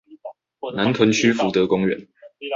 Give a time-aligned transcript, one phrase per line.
[0.75, 2.07] 南屯區福德公園